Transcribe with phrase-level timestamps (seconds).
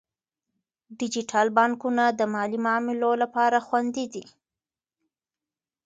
[0.99, 4.25] ډیجیټل بانکونه د مالي معاملو لپاره خوندي دي.